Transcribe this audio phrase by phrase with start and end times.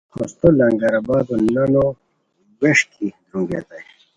[0.13, 1.85] ہوستو لنگرآبادو نانو
[2.59, 3.83] ووݰکی درونگیتائے